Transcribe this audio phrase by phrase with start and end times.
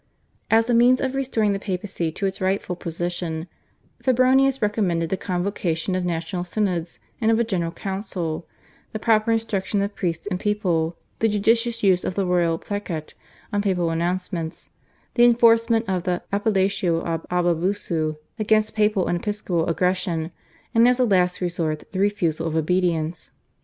[0.49, 3.47] As a means of restoring the Papacy to its rightful position,
[4.03, 8.47] Febronius recommended the convocation of national synods and of a General Council,
[8.93, 13.13] the proper instruction of priests and people, the judicious use of the Royal /Placet/
[13.53, 14.69] on papal announcements,
[15.13, 20.31] the enforcement of the /Appelatio ab Abusu/ against papal and episcopal aggression,
[20.73, 23.29] and, as a last resort, the refusal of obedience.